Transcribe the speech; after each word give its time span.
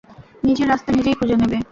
নিজের 0.43 0.67
রাস্তা 0.69 0.89
নিজেই 0.91 1.17
খুঁজে 1.19 1.35
নেবে। 1.41 1.57